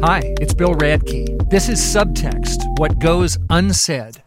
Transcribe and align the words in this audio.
Hi, 0.00 0.20
it's 0.40 0.54
Bill 0.54 0.74
Radke. 0.76 1.50
This 1.50 1.68
is 1.68 1.80
Subtext 1.80 2.62
What 2.78 3.00
Goes 3.00 3.36
Unsaid. 3.50 4.22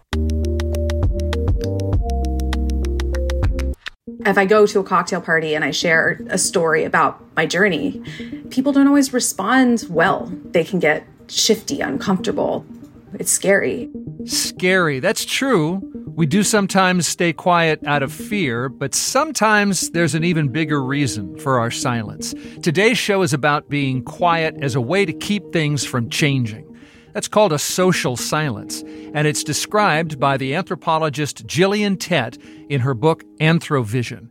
If 4.26 4.38
I 4.38 4.44
go 4.44 4.66
to 4.68 4.80
a 4.82 4.84
cocktail 4.84 5.22
party 5.22 5.56
and 5.56 5.64
I 5.64 5.72
share 5.72 6.20
a 6.30 6.38
story 6.38 6.84
about 6.84 7.24
my 7.38 7.46
journey, 7.46 8.04
people 8.50 8.74
don't 8.74 8.88
always 8.88 9.14
respond 9.14 9.86
well. 9.90 10.30
They 10.52 10.66
can 10.66 10.80
get 10.80 11.08
shifty, 11.30 11.80
uncomfortable. 11.80 12.66
It's 13.14 13.32
scary. 13.32 13.90
Scary. 14.26 15.00
That's 15.00 15.24
true. 15.24 16.01
We 16.22 16.28
do 16.28 16.44
sometimes 16.44 17.08
stay 17.08 17.34
quiet 17.34 17.84
out 17.88 18.04
of 18.04 18.14
fear, 18.14 18.70
but 18.70 18.94
sometimes 18.94 19.90
there's 19.90 20.14
an 20.14 20.24
even 20.24 20.50
bigger 20.50 20.84
reason 20.84 21.36
for 21.40 21.58
our 21.58 21.72
silence. 21.72 22.36
Today's 22.62 23.00
show 23.00 23.24
is 23.24 23.34
about 23.34 23.70
being 23.70 24.04
quiet 24.04 24.56
as 24.62 24.76
a 24.76 24.82
way 24.82 25.04
to 25.04 25.14
keep 25.14 25.52
things 25.52 25.84
from 25.84 26.12
changing. 26.12 26.78
That's 27.14 27.28
called 27.28 27.52
a 27.54 27.58
social 27.58 28.16
silence, 28.16 28.84
and 29.16 29.26
it's 29.26 29.44
described 29.44 30.20
by 30.20 30.38
the 30.38 30.54
anthropologist 30.54 31.48
Gillian 31.48 31.98
Tett 31.98 32.38
in 32.70 32.82
her 32.82 32.94
book 32.94 33.24
Anthrovision. 33.40 34.30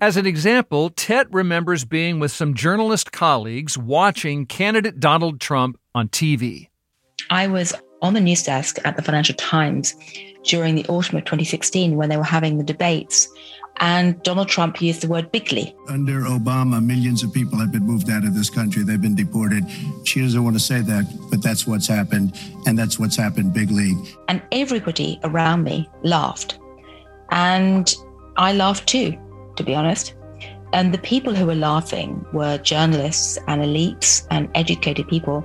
As 0.00 0.16
an 0.16 0.26
example, 0.26 0.90
Tett 0.90 1.26
remembers 1.30 1.84
being 1.84 2.18
with 2.18 2.32
some 2.32 2.54
journalist 2.54 3.12
colleagues 3.12 3.78
watching 3.78 4.44
candidate 4.44 4.98
Donald 4.98 5.40
Trump 5.40 5.78
on 5.94 6.08
TV. 6.08 6.70
I 7.30 7.46
was 7.46 7.74
on 8.02 8.14
the 8.14 8.20
news 8.20 8.42
desk 8.42 8.78
at 8.84 8.96
the 8.96 9.02
Financial 9.02 9.36
Times 9.36 9.94
during 10.44 10.74
the 10.74 10.86
autumn 10.86 11.18
of 11.18 11.24
2016 11.24 11.96
when 11.96 12.08
they 12.08 12.16
were 12.16 12.24
having 12.24 12.58
the 12.58 12.64
debates. 12.64 13.28
And 13.80 14.20
Donald 14.24 14.48
Trump 14.48 14.80
used 14.82 15.02
the 15.02 15.08
word 15.08 15.30
bigly. 15.30 15.74
Under 15.88 16.22
Obama, 16.22 16.84
millions 16.84 17.22
of 17.22 17.32
people 17.32 17.58
have 17.60 17.70
been 17.70 17.84
moved 17.84 18.10
out 18.10 18.24
of 18.24 18.34
this 18.34 18.50
country. 18.50 18.82
They've 18.82 19.00
been 19.00 19.14
deported. 19.14 19.64
She 20.04 20.20
doesn't 20.20 20.42
want 20.42 20.56
to 20.56 20.60
say 20.60 20.80
that, 20.80 21.04
but 21.30 21.42
that's 21.42 21.66
what's 21.66 21.86
happened. 21.86 22.36
And 22.66 22.76
that's 22.76 22.98
what's 22.98 23.16
happened 23.16 23.54
big 23.54 23.70
league. 23.70 23.96
And 24.26 24.42
everybody 24.50 25.20
around 25.22 25.62
me 25.62 25.88
laughed. 26.02 26.58
And 27.30 27.94
I 28.36 28.52
laughed 28.52 28.88
too, 28.88 29.16
to 29.56 29.62
be 29.62 29.74
honest. 29.74 30.14
And 30.72 30.92
the 30.92 30.98
people 30.98 31.34
who 31.34 31.46
were 31.46 31.54
laughing 31.54 32.26
were 32.32 32.58
journalists 32.58 33.38
and 33.46 33.62
elites 33.62 34.26
and 34.30 34.50
educated 34.54 35.08
people 35.08 35.44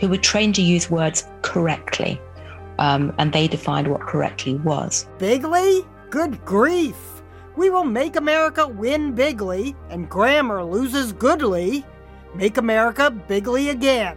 who 0.00 0.08
were 0.08 0.16
trained 0.16 0.54
to 0.56 0.62
use 0.62 0.90
words 0.90 1.26
correctly. 1.42 2.20
Um, 2.80 3.14
and 3.18 3.32
they 3.32 3.46
defined 3.46 3.88
what 3.88 4.00
correctly 4.00 4.54
was. 4.54 5.06
Bigly? 5.18 5.86
Good 6.10 6.44
grief! 6.44 6.96
We 7.56 7.70
will 7.70 7.84
make 7.84 8.16
America 8.16 8.66
win 8.66 9.14
bigly, 9.14 9.76
and 9.90 10.08
grammar 10.08 10.64
loses 10.64 11.12
goodly. 11.12 11.84
Make 12.34 12.56
America 12.56 13.10
bigly 13.10 13.68
again. 13.68 14.16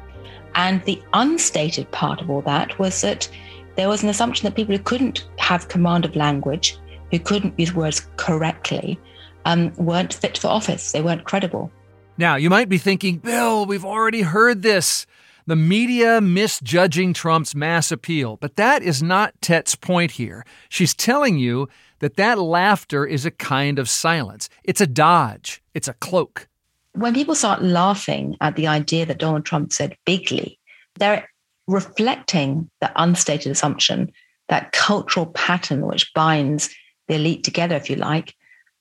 And 0.56 0.84
the 0.86 1.02
unstated 1.14 1.92
part 1.92 2.22
of 2.22 2.30
all 2.30 2.42
that 2.44 2.80
was 2.80 3.02
that 3.02 3.30
there 3.76 3.90
was 3.90 4.02
an 4.02 4.10
assumption 4.10 4.46
that 4.46 4.56
people 4.56 4.78
who 4.78 4.84
couldn't 4.84 5.28
have 5.40 5.68
command 5.68 6.06
of 6.06 6.16
language, 6.16 6.78
who 7.12 7.20
couldn't 7.20 7.60
use 7.60 7.74
words 7.74 8.08
correctly, 8.18 9.00
um, 9.46 9.74
weren't 9.76 10.14
fit 10.14 10.38
for 10.38 10.48
office. 10.48 10.92
They 10.92 11.02
weren't 11.02 11.26
credible. 11.26 11.72
Now, 12.18 12.36
you 12.36 12.50
might 12.50 12.70
be 12.70 12.78
thinking, 12.78 13.18
Bill, 13.18 13.66
we've 13.66 13.84
already 13.84 14.22
heard 14.22 14.62
this 14.62 15.08
the 15.46 15.56
media 15.56 16.22
misjudging 16.22 17.14
Trump's 17.14 17.56
mass 17.56 17.92
appeal. 17.92 18.38
But 18.38 18.56
that 18.56 18.84
is 18.84 19.04
not 19.04 19.34
Tett's 19.42 19.76
point 19.76 20.12
here. 20.12 20.46
She's 20.70 20.94
telling 20.94 21.38
you 21.38 21.70
that 22.00 22.18
that 22.18 22.40
laughter 22.40 23.06
is 23.06 23.26
a 23.26 23.32
kind 23.32 23.80
of 23.80 23.90
silence. 23.90 24.50
It's 24.64 24.82
a 24.82 24.88
dodge, 24.88 25.62
it's 25.74 25.88
a 25.88 25.94
cloak. 25.94 26.48
When 26.94 27.14
people 27.14 27.36
start 27.36 27.64
laughing 27.64 28.38
at 28.42 28.56
the 28.56 28.68
idea 28.68 29.06
that 29.06 29.20
Donald 29.20 29.46
Trump 29.46 29.74
said 29.74 29.98
bigly, 30.06 30.60
they're 30.96 31.28
reflecting 31.68 32.70
the 32.82 32.92
unstated 32.96 33.52
assumption, 33.52 34.12
that 34.50 34.74
cultural 34.74 35.28
pattern 35.28 35.88
which 35.88 36.14
binds 36.14 36.70
the 37.08 37.16
elite 37.16 37.44
together, 37.44 37.76
if 37.76 37.90
you 37.90 37.96
like, 37.96 38.36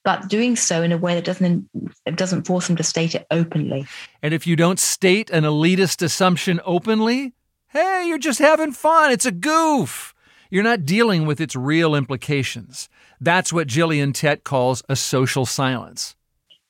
but 0.04 0.28
doing 0.28 0.56
so 0.56 0.82
in 0.82 0.92
a 0.92 0.98
way 0.98 1.14
that 1.14 1.24
doesn't 1.24 1.68
it 2.06 2.16
doesn't 2.16 2.46
force 2.46 2.66
them 2.66 2.76
to 2.76 2.82
state 2.82 3.14
it 3.14 3.26
openly. 3.30 3.86
And 4.22 4.34
if 4.34 4.46
you 4.46 4.56
don't 4.56 4.78
state 4.78 5.30
an 5.30 5.44
elitist 5.44 6.02
assumption 6.02 6.60
openly, 6.64 7.34
hey, 7.68 8.04
you're 8.06 8.18
just 8.18 8.38
having 8.38 8.72
fun. 8.72 9.12
It's 9.12 9.26
a 9.26 9.32
goof. 9.32 10.14
You're 10.50 10.62
not 10.62 10.84
dealing 10.84 11.26
with 11.26 11.40
its 11.40 11.56
real 11.56 11.94
implications. 11.94 12.88
That's 13.20 13.52
what 13.52 13.68
Gillian 13.68 14.12
Tett 14.12 14.44
calls 14.44 14.82
a 14.88 14.96
social 14.96 15.46
silence. 15.46 16.16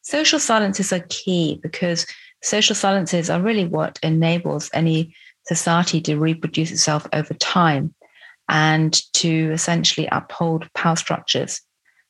Social 0.03 0.38
silences 0.38 0.92
are 0.92 1.04
key 1.09 1.59
because 1.62 2.06
social 2.42 2.75
silences 2.75 3.31
are 3.31 3.41
really 3.41 3.66
what 3.66 3.98
enables 4.03 4.71
any 4.72 5.15
society 5.47 6.00
to 6.03 6.16
reproduce 6.16 6.71
itself 6.71 7.06
over 7.12 7.34
time 7.34 7.94
and 8.48 9.03
to 9.15 9.50
essentially 9.53 10.09
uphold 10.12 10.72
power 10.75 10.97
structures 10.97 11.62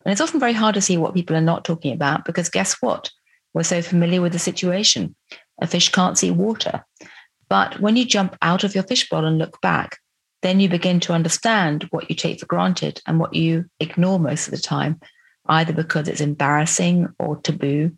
and 0.05 0.13
it's 0.13 0.21
often 0.21 0.41
very 0.41 0.53
hard 0.53 0.75
to 0.75 0.81
see 0.81 0.97
what 0.97 1.15
people 1.15 1.37
are 1.37 1.41
not 1.41 1.65
talking 1.65 1.93
about 1.93 2.25
because 2.25 2.49
guess 2.49 2.77
what? 2.81 3.11
We're 3.55 3.63
so 3.63 3.83
familiar 3.83 4.21
with 4.21 4.33
the 4.33 4.39
situation. 4.39 5.15
A 5.61 5.67
fish 5.67 5.91
can't 5.91 6.19
see 6.19 6.31
water. 6.31 6.85
But 7.49 7.81
when 7.81 7.97
you 7.97 8.05
jump 8.05 8.37
out 8.41 8.65
of 8.65 8.75
your 8.75 8.85
fishbowl 8.85 9.27
and 9.27 9.39
look 9.39 9.61
back, 9.61 9.99
then 10.41 10.59
you 10.59 10.69
begin 10.69 11.01
to 11.01 11.13
understand 11.13 11.85
what 11.91 12.11
you 12.11 12.17
take 12.17 12.41
for 12.41 12.47
granted 12.47 13.01
and 13.07 13.21
what 13.21 13.35
you 13.35 13.67
ignore 13.79 14.19
most 14.19 14.49
of 14.49 14.53
the 14.53 14.59
time, 14.59 15.01
either 15.47 15.73
because 15.73 16.09
it's 16.09 16.21
embarrassing 16.21 17.09
or 17.19 17.37
taboo 17.37 17.93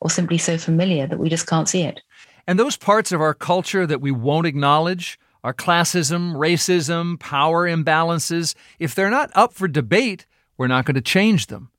or 0.00 0.10
simply 0.10 0.38
so 0.38 0.56
familiar 0.56 1.06
that 1.06 1.18
we 1.18 1.28
just 1.28 1.46
can't 1.46 1.68
see 1.68 1.82
it. 1.82 2.00
And 2.46 2.58
those 2.58 2.76
parts 2.76 3.12
of 3.12 3.20
our 3.20 3.34
culture 3.34 3.86
that 3.86 4.00
we 4.00 4.10
won't 4.10 4.46
acknowledge, 4.46 5.18
our 5.44 5.54
classism, 5.54 6.34
racism, 6.34 7.18
power 7.18 7.68
imbalances, 7.68 8.54
if 8.78 8.94
they're 8.94 9.10
not 9.10 9.30
up 9.34 9.52
for 9.52 9.68
debate, 9.68 10.26
we're 10.60 10.66
not 10.66 10.84
going 10.84 10.94
to 10.94 11.00
change 11.00 11.46
them. 11.46 11.70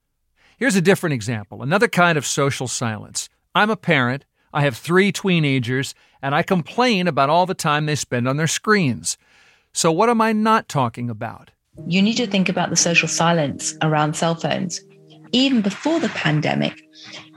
Here's 0.57 0.75
a 0.75 0.81
different 0.81 1.13
example, 1.13 1.61
another 1.61 1.87
kind 1.87 2.17
of 2.17 2.25
social 2.25 2.67
silence. 2.67 3.29
I'm 3.53 3.69
a 3.69 3.75
parent, 3.75 4.25
I 4.53 4.63
have 4.63 4.75
three 4.75 5.11
teenagers, 5.11 5.93
and 6.19 6.33
I 6.33 6.41
complain 6.41 7.07
about 7.07 7.29
all 7.29 7.45
the 7.45 7.53
time 7.53 7.85
they 7.85 7.93
spend 7.93 8.27
on 8.27 8.37
their 8.37 8.47
screens. 8.47 9.19
So, 9.71 9.91
what 9.91 10.09
am 10.09 10.19
I 10.19 10.33
not 10.33 10.67
talking 10.67 11.11
about? 11.11 11.51
You 11.85 12.01
need 12.01 12.15
to 12.15 12.25
think 12.25 12.49
about 12.49 12.71
the 12.71 12.75
social 12.75 13.07
silence 13.07 13.75
around 13.83 14.15
cell 14.15 14.33
phones. 14.33 14.81
Even 15.31 15.61
before 15.61 15.99
the 15.99 16.09
pandemic, 16.09 16.81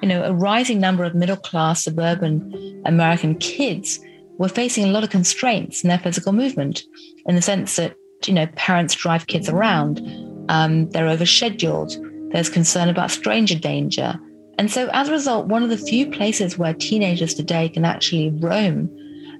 you 0.01 0.09
know, 0.09 0.23
a 0.23 0.33
rising 0.33 0.81
number 0.81 1.05
of 1.05 1.15
middle 1.15 1.37
class 1.37 1.85
suburban 1.85 2.83
American 2.87 3.35
kids 3.35 4.01
were 4.39 4.49
facing 4.49 4.85
a 4.85 4.93
lot 4.93 5.05
of 5.05 5.11
constraints 5.11 5.85
in 5.85 5.89
their 5.89 5.99
physical 5.99 6.33
movement 6.33 6.85
in 7.27 7.35
the 7.35 7.43
sense 7.43 7.77
that, 7.77 7.97
you 8.25 8.33
know, 8.33 8.47
parents 8.57 8.95
drive 8.95 9.27
kids 9.27 9.51
around 9.51 10.01
um, 10.49 10.89
they're 10.91 11.07
overscheduled. 11.07 12.33
There's 12.33 12.49
concern 12.49 12.89
about 12.89 13.11
stranger 13.11 13.59
danger. 13.59 14.19
And 14.59 14.71
so, 14.71 14.89
as 14.93 15.09
a 15.09 15.13
result, 15.13 15.47
one 15.47 15.63
of 15.63 15.71
the 15.71 15.77
few 15.77 16.11
places 16.11 16.59
where 16.59 16.75
teenagers 16.75 17.35
today 17.35 17.69
can 17.69 17.85
actually 17.85 18.31
roam 18.31 18.91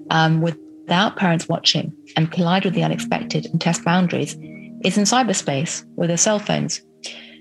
um, 0.09 0.41
without 0.41 1.15
parents 1.15 1.47
watching 1.47 1.93
and 2.15 2.31
collide 2.31 2.65
with 2.65 2.73
the 2.73 2.83
unexpected 2.83 3.45
and 3.45 3.59
test 3.61 3.83
boundaries 3.83 4.35
is 4.83 4.97
in 4.97 5.03
cyberspace 5.03 5.85
with 5.95 6.09
their 6.09 6.17
cell 6.17 6.39
phones. 6.39 6.81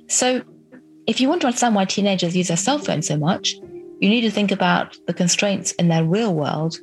So, 0.08 0.42
if 1.06 1.20
you 1.20 1.28
want 1.28 1.40
to 1.42 1.48
understand 1.48 1.74
why 1.74 1.84
teenagers 1.84 2.36
use 2.36 2.48
their 2.48 2.56
cell 2.56 2.78
phones 2.78 3.08
so 3.08 3.16
much, 3.16 3.54
you 4.00 4.08
need 4.08 4.22
to 4.22 4.30
think 4.30 4.50
about 4.50 4.96
the 5.06 5.14
constraints 5.14 5.72
in 5.72 5.88
their 5.88 6.04
real 6.04 6.34
world 6.34 6.78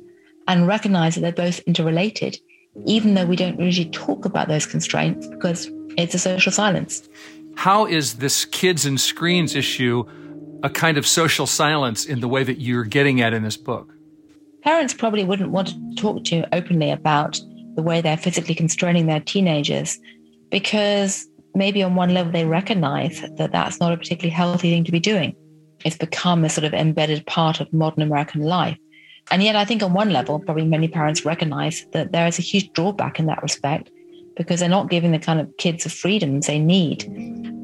and 0.48 0.66
recognize 0.66 1.14
that 1.14 1.20
they're 1.20 1.32
both 1.32 1.60
interrelated, 1.60 2.38
even 2.86 3.14
though 3.14 3.26
we 3.26 3.36
don't 3.36 3.60
usually 3.60 3.90
talk 3.90 4.24
about 4.24 4.48
those 4.48 4.66
constraints 4.66 5.26
because 5.26 5.70
it's 5.96 6.14
a 6.14 6.18
social 6.18 6.52
silence. 6.52 7.08
How 7.54 7.86
is 7.86 8.14
this 8.14 8.44
kids 8.44 8.86
and 8.86 9.00
screens 9.00 9.54
issue 9.54 10.04
a 10.62 10.70
kind 10.70 10.96
of 10.96 11.06
social 11.06 11.46
silence 11.46 12.04
in 12.04 12.20
the 12.20 12.28
way 12.28 12.44
that 12.44 12.60
you're 12.60 12.84
getting 12.84 13.20
at 13.20 13.34
in 13.34 13.42
this 13.42 13.56
book? 13.56 13.92
Parents 14.62 14.94
probably 14.94 15.24
wouldn't 15.24 15.50
want 15.50 15.68
to 15.68 15.94
talk 15.96 16.24
to 16.24 16.36
you 16.36 16.44
openly 16.52 16.90
about 16.90 17.40
the 17.74 17.82
way 17.82 18.00
they're 18.00 18.16
physically 18.16 18.54
constraining 18.54 19.06
their 19.06 19.20
teenagers 19.20 19.98
because 20.50 21.26
maybe 21.54 21.82
on 21.82 21.94
one 21.94 22.14
level 22.14 22.32
they 22.32 22.44
recognize 22.44 23.20
that 23.36 23.52
that's 23.52 23.80
not 23.80 23.92
a 23.92 23.96
particularly 23.96 24.30
healthy 24.30 24.70
thing 24.70 24.84
to 24.84 24.92
be 24.92 25.00
doing. 25.00 25.34
It's 25.84 25.96
become 25.96 26.44
a 26.44 26.48
sort 26.48 26.64
of 26.64 26.74
embedded 26.74 27.26
part 27.26 27.60
of 27.60 27.72
modern 27.72 28.02
American 28.02 28.42
life. 28.42 28.78
And 29.30 29.42
yet, 29.42 29.56
I 29.56 29.64
think 29.64 29.82
on 29.82 29.92
one 29.92 30.10
level, 30.10 30.38
probably 30.38 30.64
many 30.64 30.88
parents 30.88 31.24
recognize 31.24 31.86
that 31.92 32.12
there 32.12 32.26
is 32.26 32.38
a 32.38 32.42
huge 32.42 32.72
drawback 32.72 33.18
in 33.18 33.26
that 33.26 33.42
respect 33.42 33.90
because 34.36 34.60
they're 34.60 34.68
not 34.68 34.90
giving 34.90 35.12
the 35.12 35.18
kind 35.18 35.40
of 35.40 35.56
kids 35.56 35.84
the 35.84 35.90
freedoms 35.90 36.46
they 36.46 36.58
need 36.58 37.00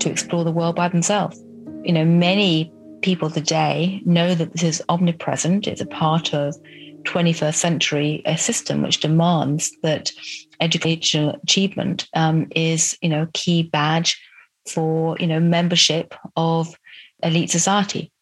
to 0.00 0.10
explore 0.10 0.44
the 0.44 0.52
world 0.52 0.76
by 0.76 0.88
themselves. 0.88 1.42
You 1.84 1.92
know, 1.92 2.04
many 2.04 2.72
people 3.02 3.30
today 3.30 4.02
know 4.04 4.34
that 4.34 4.52
this 4.52 4.62
is 4.62 4.82
omnipresent, 4.88 5.66
it's 5.66 5.80
a 5.80 5.86
part 5.86 6.34
of 6.34 6.54
21st 7.04 7.54
century 7.54 8.22
a 8.26 8.36
system 8.36 8.82
which 8.82 9.00
demands 9.00 9.72
that 9.82 10.12
educational 10.60 11.38
achievement 11.42 12.08
um, 12.14 12.48
is, 12.54 12.98
you 13.00 13.08
know, 13.08 13.22
a 13.22 13.30
key 13.32 13.62
badge 13.62 14.20
for, 14.68 15.16
you 15.18 15.26
know, 15.26 15.40
membership 15.40 16.14
of 16.36 16.74
elite 17.22 17.50
society. 17.50 18.12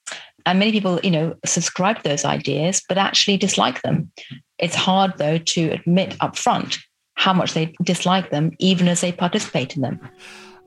And 0.44 0.60
many 0.60 0.70
people, 0.70 1.00
you 1.02 1.10
know, 1.10 1.34
subscribe 1.44 1.96
to 1.96 2.08
those 2.08 2.24
ideas, 2.24 2.82
but 2.88 2.98
actually 2.98 3.36
dislike 3.36 3.82
them. 3.82 4.12
It's 4.58 4.76
hard, 4.76 5.14
though, 5.18 5.38
to 5.38 5.70
admit 5.70 6.16
upfront 6.18 6.78
how 7.16 7.32
much 7.32 7.54
they 7.54 7.74
dislike 7.82 8.30
them, 8.30 8.52
even 8.58 8.88
as 8.88 9.00
they 9.00 9.12
participate 9.12 9.74
in 9.76 9.82
them. 9.82 10.00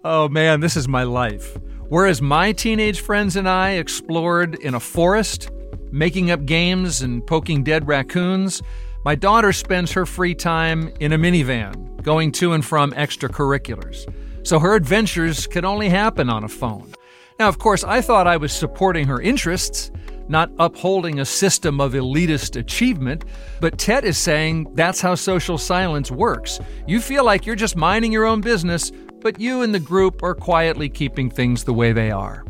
Oh 0.04 0.28
man, 0.28 0.60
this 0.60 0.76
is 0.76 0.88
my 0.88 1.04
life. 1.04 1.58
Whereas 1.88 2.22
my 2.22 2.52
teenage 2.52 3.00
friends 3.00 3.36
and 3.36 3.48
I 3.50 3.72
explored 3.72 4.56
in 4.56 4.76
a 4.76 4.80
forest, 4.80 5.50
making 5.92 6.30
up 6.30 6.46
games 6.46 7.02
and 7.02 7.26
poking 7.26 7.64
dead 7.64 7.88
raccoons, 7.88 8.62
my 9.06 9.16
daughter 9.16 9.54
spends 9.54 9.92
her 9.94 10.06
free 10.06 10.36
time 10.36 10.92
in 11.00 11.14
a 11.14 11.18
minivan, 11.18 12.04
going 12.04 12.32
to 12.34 12.54
and 12.54 12.64
from 12.64 12.92
extracurriculars. 12.92 14.06
So 14.46 14.60
her 14.60 14.76
adventures 14.76 15.48
can 15.48 15.66
only 15.66 15.90
happen 15.90 16.30
on 16.30 16.44
a 16.44 16.50
phone. 16.50 16.94
Now, 17.40 17.48
of 17.48 17.58
course, 17.58 17.84
I 17.84 18.02
thought 18.02 18.28
I 18.28 18.38
was 18.38 18.52
supporting 18.52 19.08
her 19.08 19.22
interests, 19.22 19.92
not 20.30 20.52
upholding 20.60 21.20
a 21.20 21.26
system 21.26 21.82
of 21.82 21.94
elitist 21.94 22.56
achievement, 22.58 23.26
but 23.60 23.78
Tett 23.78 24.04
is 24.04 24.18
saying 24.18 24.68
that's 24.76 25.02
how 25.02 25.16
social 25.16 25.58
silence 25.58 26.12
works. 26.12 26.60
You 26.88 27.02
feel 27.02 27.26
like 27.26 27.46
you're 27.46 27.56
just 27.56 27.76
minding 27.76 28.12
your 28.12 28.26
own 28.26 28.42
business, 28.42 28.92
but 29.22 29.40
you 29.40 29.64
and 29.64 29.74
the 29.74 29.80
group 29.80 30.24
are 30.24 30.36
quietly 30.36 30.88
keeping 30.88 31.30
things 31.30 31.64
the 31.64 31.74
way 31.74 31.92
they 31.92 32.12
are. 32.12 32.46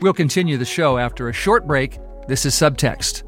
We'll 0.00 0.14
continue 0.14 0.56
the 0.56 0.64
show 0.64 0.98
after 0.98 1.28
a 1.28 1.32
short 1.32 1.66
break. 1.66 1.98
This 2.26 2.46
is 2.46 2.54
Subtext. 2.54 3.22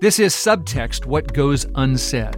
This 0.00 0.18
is 0.18 0.34
Subtext 0.34 1.06
What 1.06 1.32
Goes 1.32 1.64
Unsaid. 1.76 2.34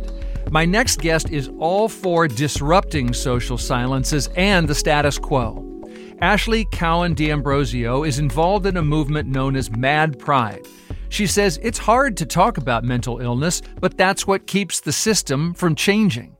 My 0.54 0.64
next 0.64 1.00
guest 1.00 1.30
is 1.30 1.50
all 1.58 1.88
for 1.88 2.28
disrupting 2.28 3.12
social 3.12 3.58
silences 3.58 4.28
and 4.36 4.68
the 4.68 4.74
status 4.76 5.18
quo. 5.18 5.82
Ashley 6.20 6.64
Cowan 6.70 7.14
D'Ambrosio 7.14 8.04
is 8.04 8.20
involved 8.20 8.64
in 8.64 8.76
a 8.76 8.82
movement 8.82 9.28
known 9.28 9.56
as 9.56 9.72
Mad 9.72 10.16
Pride. 10.16 10.64
She 11.08 11.26
says 11.26 11.58
it's 11.60 11.78
hard 11.78 12.16
to 12.18 12.24
talk 12.24 12.56
about 12.56 12.84
mental 12.84 13.18
illness, 13.18 13.62
but 13.80 13.98
that's 13.98 14.28
what 14.28 14.46
keeps 14.46 14.78
the 14.78 14.92
system 14.92 15.54
from 15.54 15.74
changing. 15.74 16.36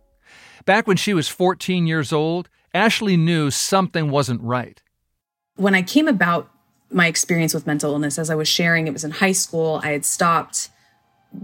Back 0.65 0.87
when 0.87 0.97
she 0.97 1.13
was 1.13 1.29
14 1.29 1.89
years 1.89 2.13
old, 2.13 2.49
Ashley 2.73 3.17
knew 3.17 3.51
something 3.51 4.13
wasn't 4.13 4.43
right. 4.43 4.81
When 5.57 5.75
I 5.75 5.83
came 5.83 6.07
about 6.07 6.49
my 6.89 7.09
experience 7.09 7.53
with 7.53 7.67
mental 7.67 7.91
illness, 7.91 8.17
as 8.17 8.31
I 8.31 8.37
was 8.37 8.47
sharing, 8.47 8.87
it 8.87 8.93
was 8.93 9.03
in 9.03 9.11
high 9.11 9.33
school. 9.33 9.81
I 9.83 9.89
had 9.89 10.05
stopped 10.05 10.69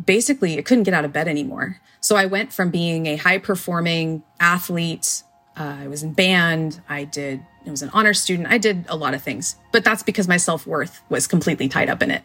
basically 0.06 0.56
I 0.56 0.62
couldn't 0.62 0.84
get 0.84 0.94
out 0.94 1.04
of 1.04 1.12
bed 1.12 1.26
anymore. 1.26 1.80
So 2.00 2.16
I 2.16 2.26
went 2.26 2.52
from 2.52 2.70
being 2.70 3.06
a 3.06 3.16
high 3.16 3.38
performing 3.38 4.22
athlete. 4.38 5.22
Uh, 5.56 5.76
I 5.80 5.88
was 5.88 6.02
in 6.02 6.12
band. 6.12 6.80
I 6.88 7.04
did. 7.04 7.44
I 7.66 7.70
was 7.70 7.82
an 7.82 7.90
honor 7.92 8.14
student. 8.14 8.48
I 8.48 8.58
did 8.58 8.86
a 8.88 8.96
lot 8.96 9.12
of 9.14 9.22
things, 9.22 9.56
but 9.70 9.84
that's 9.84 10.02
because 10.02 10.26
my 10.26 10.38
self 10.38 10.66
worth 10.66 11.02
was 11.10 11.26
completely 11.26 11.68
tied 11.68 11.90
up 11.90 12.02
in 12.02 12.10
it. 12.10 12.24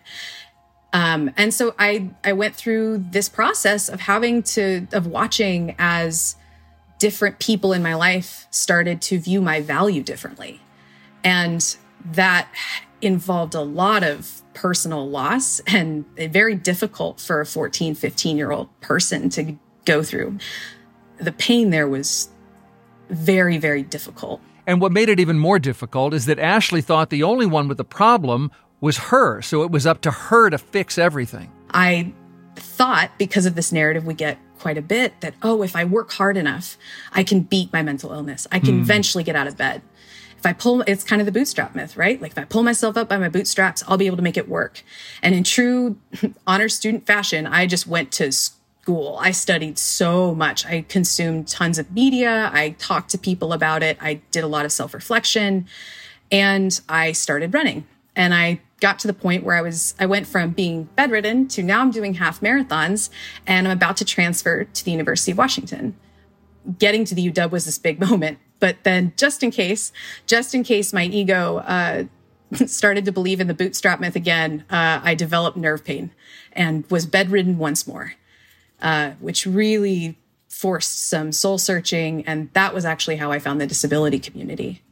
Um, 0.93 1.31
and 1.35 1.53
so 1.53 1.75
I 1.77 2.09
I 2.23 2.33
went 2.33 2.55
through 2.55 3.05
this 3.11 3.27
process 3.27 3.89
of 3.89 3.99
having 3.99 4.43
to 4.43 4.87
of 4.93 5.07
watching 5.07 5.75
as 5.77 6.37
different 6.97 7.39
people 7.39 7.73
in 7.73 7.83
my 7.83 7.95
life 7.95 8.47
started 8.49 9.01
to 9.01 9.19
view 9.19 9.41
my 9.41 9.59
value 9.59 10.01
differently, 10.01 10.61
and 11.23 11.75
that 12.05 12.47
involved 13.01 13.53
a 13.55 13.61
lot 13.61 14.03
of 14.03 14.41
personal 14.53 15.07
loss 15.07 15.59
and 15.67 16.05
very 16.17 16.55
difficult 16.55 17.19
for 17.19 17.41
a 17.41 17.45
14, 17.45 17.93
15 17.93 18.37
year 18.37 18.51
old 18.51 18.69
person 18.79 19.29
to 19.29 19.57
go 19.85 20.03
through. 20.03 20.37
The 21.17 21.31
pain 21.31 21.69
there 21.69 21.87
was 21.87 22.29
very, 23.09 23.57
very 23.57 23.83
difficult. 23.83 24.41
And 24.67 24.81
what 24.81 24.91
made 24.91 25.09
it 25.09 25.19
even 25.19 25.37
more 25.37 25.59
difficult 25.59 26.13
is 26.13 26.25
that 26.25 26.39
Ashley 26.39 26.81
thought 26.81 27.09
the 27.09 27.23
only 27.23 27.45
one 27.45 27.67
with 27.67 27.77
the 27.77 27.83
problem 27.83 28.51
was 28.81 28.97
her. 28.97 29.41
So 29.41 29.63
it 29.63 29.71
was 29.71 29.85
up 29.85 30.01
to 30.01 30.11
her 30.11 30.49
to 30.49 30.57
fix 30.57 30.97
everything. 30.97 31.51
I 31.71 32.13
thought 32.55 33.11
because 33.17 33.45
of 33.45 33.55
this 33.55 33.71
narrative 33.71 34.05
we 34.05 34.13
get 34.13 34.37
quite 34.59 34.77
a 34.77 34.81
bit 34.81 35.21
that, 35.21 35.35
oh, 35.43 35.61
if 35.61 35.75
I 35.75 35.85
work 35.85 36.11
hard 36.11 36.35
enough, 36.35 36.77
I 37.13 37.23
can 37.23 37.41
beat 37.41 37.71
my 37.71 37.83
mental 37.83 38.11
illness. 38.11 38.47
I 38.51 38.59
can 38.59 38.79
mm. 38.79 38.81
eventually 38.81 39.23
get 39.23 39.35
out 39.35 39.47
of 39.47 39.55
bed 39.55 39.81
if 40.45 40.49
I 40.49 40.53
pull, 40.53 40.81
it's 40.81 41.03
kind 41.03 41.23
of 41.23 41.25
the 41.25 41.31
bootstrap 41.31 41.73
myth, 41.73 41.97
right? 41.97 42.21
Like 42.21 42.33
if 42.33 42.37
I 42.37 42.43
pull 42.43 42.61
myself 42.61 42.97
up 42.97 43.09
by 43.09 43.17
my 43.17 43.29
bootstraps, 43.29 43.83
I'll 43.87 43.97
be 43.97 44.05
able 44.05 44.17
to 44.17 44.21
make 44.21 44.37
it 44.37 44.47
work. 44.47 44.83
And 45.23 45.33
in 45.33 45.43
true 45.43 45.97
honor 46.47 46.69
student 46.69 47.07
fashion, 47.07 47.47
I 47.47 47.65
just 47.65 47.87
went 47.87 48.11
to 48.13 48.31
school. 48.31 48.54
I 48.87 49.31
studied 49.31 49.77
so 49.77 50.35
much. 50.35 50.65
I 50.65 50.81
consumed 50.87 51.47
tons 51.47 51.79
of 51.79 51.91
media. 51.91 52.49
I 52.53 52.71
talked 52.77 53.09
to 53.11 53.17
people 53.17 53.53
about 53.53 53.83
it. 53.83 53.97
I 54.01 54.15
did 54.31 54.43
a 54.43 54.47
lot 54.47 54.65
of 54.65 54.71
self 54.71 54.93
reflection 54.93 55.67
and 56.31 56.79
I 56.87 57.11
started 57.11 57.53
running. 57.53 57.87
And 58.15 58.33
I 58.33 58.61
got 58.79 58.99
to 58.99 59.07
the 59.07 59.13
point 59.13 59.43
where 59.43 59.55
I 59.55 59.61
was, 59.61 59.95
I 59.99 60.05
went 60.05 60.27
from 60.27 60.51
being 60.51 60.83
bedridden 60.95 61.47
to 61.49 61.63
now 61.63 61.81
I'm 61.81 61.91
doing 61.91 62.15
half 62.15 62.41
marathons 62.41 63.09
and 63.47 63.67
I'm 63.67 63.75
about 63.75 63.97
to 63.97 64.05
transfer 64.05 64.63
to 64.65 64.85
the 64.85 64.91
University 64.91 65.31
of 65.31 65.37
Washington. 65.37 65.95
Getting 66.79 67.05
to 67.05 67.15
the 67.15 67.29
UW 67.29 67.51
was 67.51 67.65
this 67.65 67.77
big 67.77 67.99
moment 68.07 68.39
but 68.59 68.77
then, 68.83 69.13
just 69.17 69.43
in 69.43 69.51
case, 69.51 69.91
just 70.25 70.55
in 70.55 70.63
case 70.63 70.93
my 70.93 71.05
ego 71.05 71.57
uh, 71.57 72.05
started 72.65 73.05
to 73.05 73.11
believe 73.11 73.39
in 73.39 73.47
the 73.47 73.53
bootstrap 73.53 73.99
myth 73.99 74.15
again, 74.15 74.63
uh, 74.69 75.01
I 75.03 75.15
developed 75.15 75.57
nerve 75.57 75.83
pain 75.83 76.11
and 76.53 76.89
was 76.89 77.05
bedridden 77.05 77.57
once 77.57 77.87
more, 77.87 78.13
uh, 78.85 79.11
which 79.19 79.47
really 79.47 80.15
forced 80.47 81.09
some 81.09 81.31
soul 81.31 81.57
searching. 81.57 82.23
And 82.25 82.49
that 82.53 82.73
was 82.73 82.85
actually 82.85 83.15
how 83.15 83.31
I 83.31 83.39
found 83.39 83.59
the 83.59 83.65
disability 83.65 84.19
community. 84.19 84.83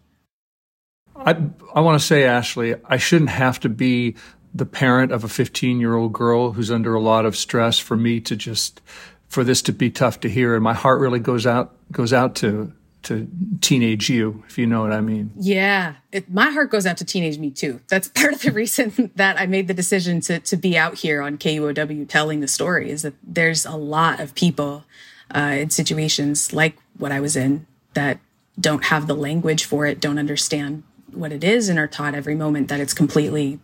I, 1.15 1.37
I 1.75 1.79
want 1.79 2.01
to 2.01 2.05
say, 2.05 2.23
Ashley, 2.23 2.73
I 2.85 2.97
shouldn't 2.97 3.29
have 3.29 3.59
to 3.59 3.69
be 3.69 4.15
the 4.51 4.65
parent 4.65 5.11
of 5.11 5.23
a 5.23 5.29
15 5.29 5.79
year 5.79 5.95
old 5.95 6.11
girl 6.11 6.53
who's 6.53 6.71
under 6.71 6.95
a 6.95 6.99
lot 6.99 7.25
of 7.25 7.37
stress 7.37 7.77
for 7.77 7.95
me 7.95 8.19
to 8.21 8.35
just 8.35 8.81
for 9.27 9.43
this 9.43 9.61
to 9.63 9.71
be 9.71 9.89
tough 9.89 10.19
to 10.19 10.29
hear 10.29 10.53
and 10.53 10.63
my 10.63 10.75
heart 10.75 10.99
really 10.99 11.17
goes 11.17 11.47
out 11.47 11.75
goes 11.91 12.13
out 12.13 12.35
to 12.35 12.71
to 13.03 13.27
teenage 13.61 14.09
you, 14.09 14.43
if 14.47 14.57
you 14.57 14.65
know 14.65 14.81
what 14.81 14.91
I 14.91 15.01
mean. 15.01 15.31
Yeah, 15.35 15.95
it, 16.11 16.31
my 16.31 16.49
heart 16.49 16.71
goes 16.71 16.85
out 16.85 16.97
to 16.97 17.05
teenage 17.05 17.37
me 17.37 17.51
too. 17.51 17.81
That's 17.89 18.07
part 18.15 18.33
of 18.33 18.41
the 18.41 18.51
reason 18.51 19.11
that 19.15 19.39
I 19.39 19.45
made 19.45 19.67
the 19.67 19.73
decision 19.73 20.21
to 20.21 20.39
to 20.39 20.57
be 20.57 20.77
out 20.77 20.95
here 20.95 21.21
on 21.21 21.37
KUOW 21.37 22.07
telling 22.07 22.39
the 22.39 22.47
story. 22.47 22.89
Is 22.89 23.03
that 23.03 23.13
there's 23.23 23.65
a 23.65 23.75
lot 23.75 24.19
of 24.19 24.35
people 24.35 24.85
uh, 25.33 25.55
in 25.59 25.69
situations 25.69 26.53
like 26.53 26.77
what 26.97 27.11
I 27.11 27.19
was 27.19 27.35
in 27.35 27.67
that 27.93 28.19
don't 28.59 28.85
have 28.85 29.07
the 29.07 29.15
language 29.15 29.65
for 29.65 29.85
it, 29.85 29.99
don't 29.99 30.19
understand 30.19 30.83
what 31.11 31.31
it 31.31 31.43
is, 31.43 31.69
and 31.69 31.77
are 31.77 31.87
taught 31.87 32.15
every 32.15 32.35
moment 32.35 32.67
that 32.69 32.79
it's 32.79 32.93
completely, 32.93 33.59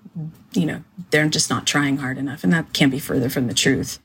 you 0.54 0.66
know, 0.66 0.84
they're 1.12 1.28
just 1.28 1.50
not 1.50 1.66
trying 1.66 1.98
hard 1.98 2.18
enough, 2.18 2.44
and 2.44 2.54
that 2.54 2.74
can't 2.74 2.92
be 2.92 3.00
further 3.00 3.30
from 3.30 3.48
the 3.48 3.54
truth. 3.54 4.00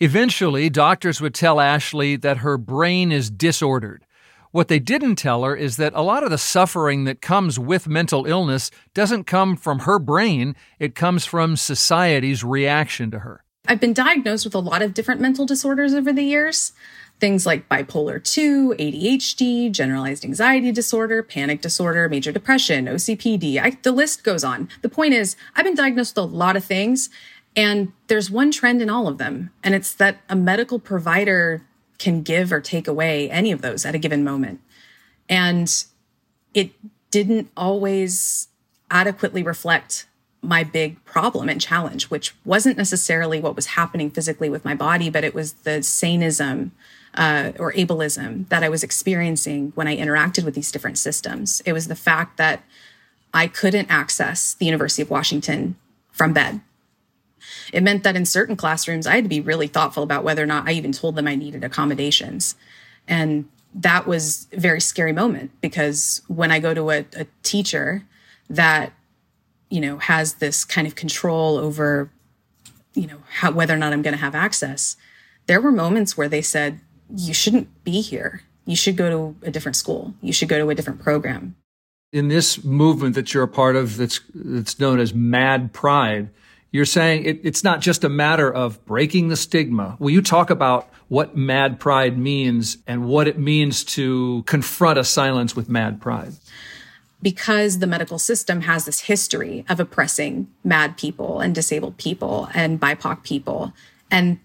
Eventually, 0.00 0.70
doctors 0.70 1.20
would 1.20 1.34
tell 1.34 1.60
Ashley 1.60 2.16
that 2.16 2.38
her 2.38 2.56
brain 2.56 3.10
is 3.10 3.30
disordered 3.30 4.04
what 4.50 4.68
they 4.68 4.78
didn't 4.78 5.16
tell 5.16 5.44
her 5.44 5.54
is 5.54 5.76
that 5.76 5.92
a 5.94 6.02
lot 6.02 6.22
of 6.22 6.30
the 6.30 6.38
suffering 6.38 7.04
that 7.04 7.20
comes 7.20 7.58
with 7.58 7.88
mental 7.88 8.26
illness 8.26 8.70
doesn't 8.94 9.24
come 9.24 9.56
from 9.56 9.80
her 9.80 9.98
brain, 9.98 10.56
it 10.78 10.94
comes 10.94 11.24
from 11.24 11.56
society's 11.56 12.42
reaction 12.42 13.10
to 13.10 13.20
her. 13.20 13.44
I've 13.66 13.80
been 13.80 13.92
diagnosed 13.92 14.46
with 14.46 14.54
a 14.54 14.60
lot 14.60 14.80
of 14.80 14.94
different 14.94 15.20
mental 15.20 15.44
disorders 15.44 15.92
over 15.92 16.12
the 16.12 16.22
years. 16.22 16.72
Things 17.20 17.44
like 17.44 17.68
bipolar 17.68 18.22
2, 18.22 18.76
ADHD, 18.78 19.70
generalized 19.72 20.24
anxiety 20.24 20.72
disorder, 20.72 21.22
panic 21.22 21.60
disorder, 21.60 22.08
major 22.08 22.32
depression, 22.32 22.86
OCPD. 22.86 23.60
I, 23.60 23.76
the 23.82 23.92
list 23.92 24.24
goes 24.24 24.44
on. 24.44 24.68
The 24.82 24.88
point 24.88 25.14
is, 25.14 25.36
I've 25.54 25.64
been 25.64 25.74
diagnosed 25.74 26.16
with 26.16 26.24
a 26.24 26.34
lot 26.34 26.56
of 26.56 26.64
things, 26.64 27.10
and 27.56 27.92
there's 28.06 28.30
one 28.30 28.52
trend 28.52 28.80
in 28.80 28.88
all 28.88 29.08
of 29.08 29.18
them, 29.18 29.50
and 29.64 29.74
it's 29.74 29.92
that 29.94 30.18
a 30.28 30.36
medical 30.36 30.78
provider 30.78 31.62
can 31.98 32.22
give 32.22 32.52
or 32.52 32.60
take 32.60 32.86
away 32.86 33.30
any 33.30 33.52
of 33.52 33.60
those 33.60 33.84
at 33.84 33.94
a 33.94 33.98
given 33.98 34.24
moment. 34.24 34.60
And 35.28 35.84
it 36.54 36.70
didn't 37.10 37.50
always 37.56 38.48
adequately 38.90 39.42
reflect 39.42 40.06
my 40.40 40.62
big 40.62 41.04
problem 41.04 41.48
and 41.48 41.60
challenge, 41.60 42.04
which 42.04 42.34
wasn't 42.44 42.76
necessarily 42.76 43.40
what 43.40 43.56
was 43.56 43.66
happening 43.66 44.10
physically 44.10 44.48
with 44.48 44.64
my 44.64 44.74
body, 44.74 45.10
but 45.10 45.24
it 45.24 45.34
was 45.34 45.54
the 45.54 45.80
saneism 45.80 46.70
uh, 47.14 47.52
or 47.58 47.72
ableism 47.72 48.48
that 48.48 48.62
I 48.62 48.68
was 48.68 48.84
experiencing 48.84 49.72
when 49.74 49.88
I 49.88 49.96
interacted 49.96 50.44
with 50.44 50.54
these 50.54 50.70
different 50.70 50.98
systems. 50.98 51.60
It 51.66 51.72
was 51.72 51.88
the 51.88 51.96
fact 51.96 52.36
that 52.36 52.62
I 53.34 53.48
couldn't 53.48 53.90
access 53.90 54.54
the 54.54 54.66
University 54.66 55.02
of 55.02 55.10
Washington 55.10 55.76
from 56.12 56.32
bed. 56.32 56.60
It 57.72 57.82
meant 57.82 58.04
that 58.04 58.16
in 58.16 58.24
certain 58.24 58.56
classrooms, 58.56 59.06
I 59.06 59.14
had 59.14 59.24
to 59.24 59.28
be 59.28 59.40
really 59.40 59.66
thoughtful 59.66 60.02
about 60.02 60.24
whether 60.24 60.42
or 60.42 60.46
not 60.46 60.68
I 60.68 60.72
even 60.72 60.92
told 60.92 61.16
them 61.16 61.28
I 61.28 61.34
needed 61.34 61.64
accommodations. 61.64 62.54
And 63.06 63.48
that 63.74 64.06
was 64.06 64.48
a 64.52 64.60
very 64.60 64.80
scary 64.80 65.12
moment 65.12 65.50
because 65.60 66.22
when 66.28 66.50
I 66.50 66.58
go 66.58 66.74
to 66.74 66.90
a, 66.90 67.04
a 67.16 67.26
teacher 67.42 68.04
that, 68.50 68.92
you 69.70 69.80
know, 69.80 69.98
has 69.98 70.34
this 70.34 70.64
kind 70.64 70.86
of 70.86 70.94
control 70.94 71.58
over, 71.58 72.10
you 72.94 73.06
know, 73.06 73.22
how, 73.30 73.52
whether 73.52 73.74
or 73.74 73.78
not 73.78 73.92
I'm 73.92 74.02
going 74.02 74.14
to 74.14 74.20
have 74.20 74.34
access, 74.34 74.96
there 75.46 75.60
were 75.60 75.72
moments 75.72 76.16
where 76.16 76.28
they 76.28 76.42
said, 76.42 76.80
you 77.14 77.34
shouldn't 77.34 77.84
be 77.84 78.00
here. 78.00 78.42
You 78.64 78.76
should 78.76 78.96
go 78.96 79.08
to 79.10 79.46
a 79.46 79.50
different 79.50 79.76
school. 79.76 80.14
You 80.20 80.32
should 80.32 80.48
go 80.48 80.58
to 80.58 80.68
a 80.70 80.74
different 80.74 81.00
program. 81.00 81.56
In 82.12 82.28
this 82.28 82.64
movement 82.64 83.14
that 83.14 83.32
you're 83.32 83.42
a 83.42 83.48
part 83.48 83.76
of 83.76 83.96
that's, 83.96 84.20
that's 84.34 84.78
known 84.78 84.98
as 84.98 85.14
Mad 85.14 85.72
Pride, 85.72 86.30
you're 86.70 86.84
saying 86.84 87.24
it, 87.24 87.40
it's 87.44 87.64
not 87.64 87.80
just 87.80 88.04
a 88.04 88.08
matter 88.08 88.52
of 88.52 88.84
breaking 88.84 89.28
the 89.28 89.36
stigma. 89.36 89.96
Will 89.98 90.10
you 90.10 90.22
talk 90.22 90.50
about 90.50 90.88
what 91.08 91.36
mad 91.36 91.80
pride 91.80 92.18
means 92.18 92.78
and 92.86 93.06
what 93.06 93.26
it 93.26 93.38
means 93.38 93.84
to 93.84 94.42
confront 94.46 94.98
a 94.98 95.04
silence 95.04 95.56
with 95.56 95.68
mad 95.68 96.00
pride? 96.00 96.34
Because 97.20 97.78
the 97.78 97.86
medical 97.86 98.18
system 98.18 98.60
has 98.62 98.84
this 98.84 99.00
history 99.00 99.64
of 99.68 99.80
oppressing 99.80 100.48
mad 100.62 100.96
people 100.96 101.40
and 101.40 101.54
disabled 101.54 101.96
people 101.96 102.48
and 102.54 102.78
BIPOC 102.80 103.24
people. 103.24 103.72
And 104.10 104.38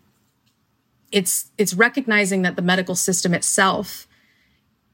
it's 1.12 1.52
it's 1.58 1.76
recognizing 1.76 2.42
that 2.42 2.56
the 2.56 2.62
medical 2.62 2.96
system 2.96 3.34
itself 3.34 4.08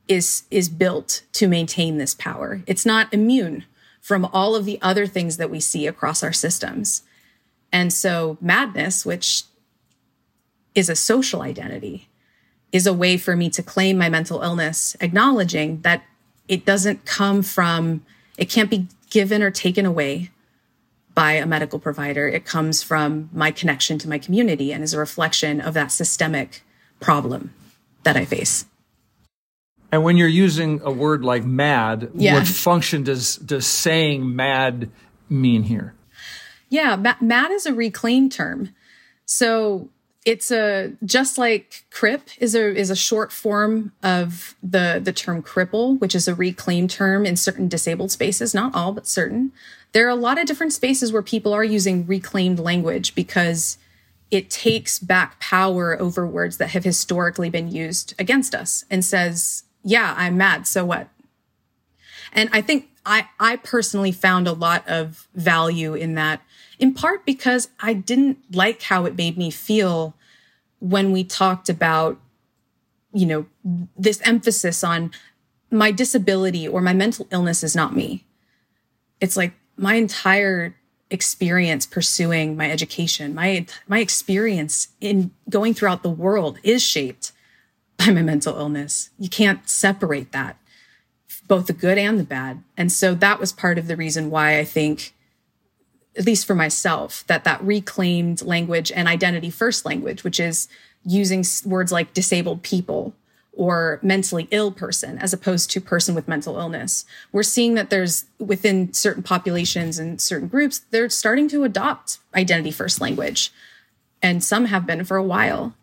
is 0.08 0.44
is 0.52 0.68
built 0.68 1.22
to 1.34 1.48
maintain 1.48 1.98
this 1.98 2.14
power. 2.14 2.62
It's 2.68 2.86
not 2.86 3.14
immune 3.14 3.64
from 4.02 4.26
all 4.26 4.56
of 4.56 4.66
the 4.66 4.80
other 4.82 5.06
things 5.06 5.38
that 5.38 5.50
we 5.50 5.60
see 5.60 5.88
across 5.88 6.24
our 6.24 6.34
systems. 6.34 7.04
And 7.72 7.94
so 7.94 8.38
madness, 8.42 9.06
which 9.06 9.44
is 10.76 10.90
a 10.90 10.96
social 10.96 11.42
identity, 11.42 12.08
is 12.72 12.86
a 12.88 12.94
way 12.94 13.18
for 13.18 13.36
me 13.36 13.50
to 13.50 13.64
claim 13.64 13.98
my 13.98 14.10
mental 14.10 14.42
illness, 14.42 14.96
acknowledging 15.02 15.82
that 15.82 16.04
it 16.48 16.66
doesn't 16.66 17.06
come 17.06 17.42
from, 17.42 18.04
it 18.38 18.50
can't 18.50 18.70
be 18.70 18.88
given 19.10 19.42
or 19.42 19.52
taken 19.52 19.86
away 19.86 20.30
by 21.14 21.34
a 21.34 21.46
medical 21.46 21.80
provider. 21.80 22.28
It 22.28 22.46
comes 22.46 22.82
from 22.84 23.30
my 23.34 23.52
connection 23.52 23.98
to 24.00 24.10
my 24.10 24.20
community 24.20 24.72
and 24.72 24.84
is 24.84 24.94
a 24.94 25.00
reflection 25.00 25.60
of 25.60 25.74
that 25.74 25.92
systemic 25.92 26.64
problem 27.00 27.54
that 28.04 28.16
I 28.16 28.26
face. 28.26 28.66
And 29.92 30.04
when 30.04 30.18
you're 30.18 30.28
using 30.28 30.82
a 30.84 30.92
word 30.92 31.26
like 31.26 31.44
mad, 31.44 32.12
Yeah. 32.14 32.36
what 32.36 32.48
function 32.48 33.04
does 33.04 33.38
does 33.38 33.66
saying 33.66 34.36
mad 34.36 34.90
mean 35.30 35.64
here? 35.64 35.94
Yeah, 36.70 36.96
ma- 36.96 37.16
mad 37.20 37.52
is 37.52 37.66
a 37.66 37.74
reclaimed 37.74 38.32
term. 38.32 38.70
So 39.26 39.90
it's 40.26 40.52
a 40.52 40.94
just 41.04 41.38
like 41.38 41.86
crip 41.92 42.30
is 42.40 42.54
a 42.54 42.76
is 42.76 42.90
a 42.90 42.96
short 42.96 43.32
form 43.32 43.94
of 44.04 44.56
the 44.62 45.00
the 45.04 45.14
term 45.14 45.42
cripple, 45.42 46.00
which 46.00 46.14
is 46.16 46.28
a 46.28 46.36
reclaimed 46.36 46.90
term 46.92 47.26
in 47.26 47.36
certain 47.36 47.68
disabled 47.68 48.12
spaces, 48.12 48.54
not 48.54 48.74
all 48.76 48.92
but 48.92 49.08
certain. 49.08 49.52
There 49.92 50.06
are 50.06 50.10
a 50.10 50.16
lot 50.16 50.40
of 50.40 50.46
different 50.46 50.74
spaces 50.74 51.12
where 51.12 51.24
people 51.24 51.54
are 51.54 51.64
using 51.64 52.06
reclaimed 52.06 52.60
language 52.60 53.16
because 53.16 53.78
it 54.30 54.52
takes 54.52 55.00
back 55.00 55.40
power 55.40 56.00
over 56.00 56.28
words 56.28 56.58
that 56.58 56.70
have 56.70 56.84
historically 56.84 57.50
been 57.50 57.72
used 57.72 58.14
against 58.20 58.54
us 58.54 58.86
and 58.92 59.04
says, 59.04 59.64
"Yeah, 59.84 60.14
I'm 60.18 60.38
mad, 60.38 60.68
so 60.68 60.86
what?" 60.86 61.08
And 62.32 62.50
I 62.54 62.62
think 62.62 62.90
I, 63.06 63.28
I 63.40 63.56
personally 63.56 64.12
found 64.12 64.48
a 64.48 64.54
lot 64.54 64.88
of 64.88 65.28
value 65.34 65.96
in 65.96 66.16
that, 66.16 66.42
in 66.80 66.94
part 66.94 67.26
because 67.26 67.70
I 67.80 67.94
didn't 67.94 68.40
like 68.56 68.82
how 68.84 69.06
it 69.06 69.16
made 69.16 69.38
me 69.38 69.52
feel 69.52 70.16
when 70.80 71.12
we 71.12 71.24
talked 71.24 71.70
about, 71.70 72.18
you 73.14 73.26
know, 73.26 73.46
this 73.98 74.22
emphasis 74.24 74.84
on 74.84 75.12
my 75.70 75.92
disability 75.92 76.68
or 76.68 76.82
my 76.82 76.94
mental 76.94 77.28
illness 77.32 77.64
is 77.64 77.76
not 77.76 77.96
me. 77.96 78.26
It's 79.22 79.38
like 79.38 79.54
my 79.78 79.96
entire 79.96 80.76
experience 81.12 81.86
pursuing 81.86 82.56
my 82.56 82.72
education, 82.72 83.36
my 83.36 83.66
my 83.88 84.00
experience 84.00 84.90
in 85.02 85.32
going 85.50 85.74
throughout 85.74 86.04
the 86.04 86.10
world 86.10 86.60
is 86.64 86.82
shaped 86.82 87.32
by 87.98 88.12
my 88.12 88.22
mental 88.22 88.58
illness. 88.58 89.10
You 89.20 89.30
can't 89.30 89.68
separate 89.70 90.32
that 90.32 90.58
both 91.50 91.68
the 91.68 91.74
good 91.74 91.98
and 91.98 92.18
the 92.18 92.24
bad. 92.24 92.64
And 92.78 92.90
so 92.90 93.14
that 93.16 93.40
was 93.40 93.52
part 93.52 93.78
of 93.78 93.88
the 93.88 93.98
reason 93.98 94.30
why 94.30 94.60
I 94.60 94.64
think, 94.64 95.14
at 96.20 96.26
least 96.26 96.46
for 96.46 96.54
myself, 96.54 97.26
that 97.28 97.46
that 97.46 97.64
reclaimed 97.64 98.42
language 98.42 98.92
and 98.92 99.08
identity 99.08 99.50
first 99.50 99.86
language, 99.86 100.24
which 100.24 100.40
is 100.40 100.68
using 101.06 101.46
words 101.66 101.92
like 101.94 102.14
disabled 102.14 102.62
people 102.62 103.14
or 103.54 104.00
mentally 104.04 104.48
ill 104.52 104.72
person 104.72 105.18
as 105.18 105.34
opposed 105.34 105.72
to 105.72 105.82
person 105.82 106.14
with 106.14 106.28
mental 106.28 106.58
illness. 106.58 107.06
We're 107.32 107.44
seeing 107.44 107.76
that 107.76 107.90
there's 107.90 108.26
within 108.38 108.94
certain 108.94 109.24
populations 109.24 109.98
and 109.98 110.22
certain 110.22 110.50
groups, 110.50 110.80
they're 110.92 111.10
starting 111.10 111.48
to 111.50 111.64
adopt 111.64 112.20
identity 112.36 112.72
first 112.72 113.02
language. 113.02 113.52
And 114.22 114.44
some 114.44 114.66
have 114.66 114.86
been 114.86 115.06
for 115.06 115.18
a 115.18 115.24
while. 115.24 115.74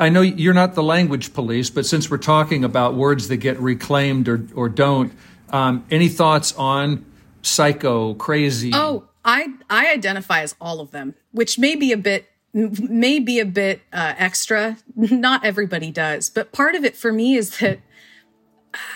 I 0.00 0.08
know 0.08 0.20
you're 0.22 0.54
not 0.54 0.74
the 0.74 0.82
language 0.82 1.32
police, 1.34 1.70
but 1.70 1.86
since 1.86 2.10
we're 2.10 2.18
talking 2.18 2.64
about 2.64 2.94
words 2.94 3.28
that 3.28 3.38
get 3.38 3.58
reclaimed 3.58 4.28
or, 4.28 4.46
or 4.54 4.68
don't, 4.68 5.12
um, 5.50 5.86
any 5.90 6.08
thoughts 6.08 6.54
on 6.54 7.04
psycho, 7.42 8.14
crazy? 8.14 8.72
Oh, 8.74 9.04
I 9.26 9.48
I 9.68 9.92
identify 9.92 10.40
as 10.40 10.54
all 10.60 10.80
of 10.80 10.92
them, 10.92 11.16
which 11.32 11.58
may 11.58 11.74
be 11.74 11.92
a 11.92 11.96
bit 11.96 12.30
may 12.54 13.18
be 13.18 13.40
a 13.40 13.44
bit 13.44 13.82
uh, 13.92 14.14
extra. 14.16 14.78
Not 14.94 15.44
everybody 15.44 15.90
does, 15.90 16.30
but 16.30 16.52
part 16.52 16.74
of 16.74 16.84
it 16.84 16.96
for 16.96 17.12
me 17.12 17.34
is 17.34 17.58
that 17.58 17.80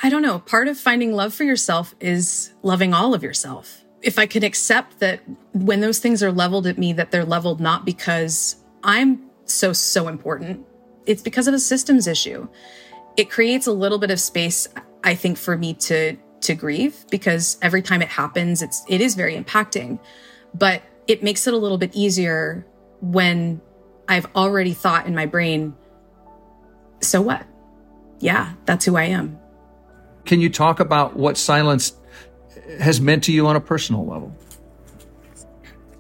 I 0.02 0.08
don't 0.08 0.22
know. 0.22 0.38
Part 0.38 0.68
of 0.68 0.78
finding 0.78 1.12
love 1.12 1.34
for 1.34 1.44
yourself 1.44 1.94
is 2.00 2.52
loving 2.62 2.94
all 2.94 3.12
of 3.12 3.22
yourself. 3.22 3.82
If 4.02 4.18
I 4.18 4.26
can 4.26 4.44
accept 4.44 5.00
that 5.00 5.20
when 5.52 5.80
those 5.80 5.98
things 5.98 6.22
are 6.22 6.32
leveled 6.32 6.66
at 6.66 6.78
me, 6.78 6.94
that 6.94 7.10
they're 7.10 7.24
leveled 7.24 7.60
not 7.60 7.84
because 7.84 8.56
I'm 8.82 9.28
so 9.44 9.72
so 9.72 10.08
important, 10.08 10.64
it's 11.06 11.22
because 11.22 11.48
of 11.48 11.54
a 11.54 11.58
systems 11.58 12.06
issue. 12.06 12.48
It 13.16 13.30
creates 13.30 13.66
a 13.66 13.72
little 13.72 13.98
bit 13.98 14.10
of 14.10 14.20
space, 14.20 14.68
I 15.02 15.14
think, 15.16 15.36
for 15.36 15.58
me 15.58 15.74
to 15.74 16.16
to 16.42 16.54
grieve 16.54 17.04
because 17.10 17.58
every 17.62 17.82
time 17.82 18.02
it 18.02 18.08
happens, 18.08 18.62
it's 18.62 18.84
it 18.88 19.00
is 19.00 19.14
very 19.14 19.36
impacting. 19.36 19.98
But 20.54 20.82
it 21.06 21.22
makes 21.22 21.46
it 21.46 21.54
a 21.54 21.56
little 21.56 21.78
bit 21.78 21.90
easier 21.94 22.66
when 23.00 23.60
I've 24.08 24.26
already 24.34 24.72
thought 24.74 25.06
in 25.06 25.14
my 25.14 25.26
brain, 25.26 25.74
so 27.00 27.22
what? 27.22 27.46
Yeah, 28.18 28.52
that's 28.66 28.84
who 28.84 28.96
I 28.96 29.04
am. 29.04 29.38
Can 30.24 30.40
you 30.40 30.50
talk 30.50 30.80
about 30.80 31.16
what 31.16 31.38
silence 31.38 31.94
has 32.78 33.00
meant 33.00 33.24
to 33.24 33.32
you 33.32 33.46
on 33.46 33.56
a 33.56 33.60
personal 33.60 34.06
level? 34.06 34.34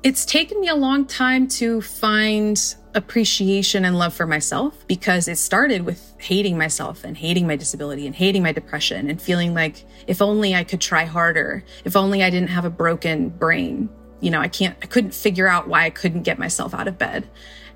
It's 0.02 0.24
taken 0.24 0.60
me 0.60 0.68
a 0.68 0.74
long 0.74 1.06
time 1.06 1.48
to 1.48 1.80
find 1.80 2.74
appreciation 2.94 3.84
and 3.84 3.98
love 3.98 4.12
for 4.12 4.26
myself 4.26 4.86
because 4.86 5.28
it 5.28 5.36
started 5.36 5.82
with 5.82 6.14
hating 6.18 6.58
myself 6.58 7.04
and 7.04 7.16
hating 7.16 7.46
my 7.46 7.56
disability 7.56 8.06
and 8.06 8.14
hating 8.14 8.42
my 8.42 8.52
depression 8.52 9.08
and 9.08 9.22
feeling 9.22 9.54
like 9.54 9.84
if 10.06 10.20
only 10.20 10.54
I 10.54 10.64
could 10.64 10.80
try 10.80 11.04
harder, 11.04 11.64
if 11.84 11.96
only 11.96 12.22
I 12.22 12.30
didn't 12.30 12.50
have 12.50 12.64
a 12.64 12.70
broken 12.70 13.28
brain. 13.28 13.88
You 14.20 14.30
know, 14.30 14.40
I 14.40 14.48
can't, 14.48 14.76
I 14.82 14.86
couldn't 14.86 15.14
figure 15.14 15.48
out 15.48 15.68
why 15.68 15.84
I 15.84 15.90
couldn't 15.90 16.22
get 16.22 16.38
myself 16.38 16.74
out 16.74 16.88
of 16.88 16.98
bed. 16.98 17.28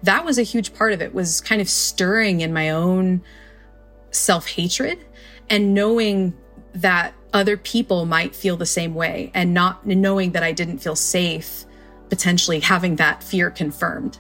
That 0.03 0.25
was 0.25 0.39
a 0.39 0.43
huge 0.43 0.75
part 0.75 0.93
of 0.93 1.01
it 1.01 1.15
was 1.15 1.41
kind 1.41 1.63
of 1.63 1.69
stirring 1.69 2.41
in 2.41 2.53
my 2.53 2.71
own 2.71 3.23
self 4.11 4.49
hatred 4.49 4.99
and 5.49 5.75
knowing 5.75 6.35
that 6.75 7.15
other 7.33 7.57
people 7.57 8.05
might 8.05 8.35
feel 8.35 8.57
the 8.57 8.67
same 8.67 8.95
way 8.95 9.31
and 9.35 9.55
not 9.55 9.87
knowing 9.87 10.33
that 10.33 10.43
I 10.43 10.53
didn't 10.53 10.79
feel 10.79 10.97
safe 10.97 11.65
potentially 12.09 12.61
having 12.61 12.97
that 12.97 13.23
fear 13.23 13.51
confirmed. 13.51 14.19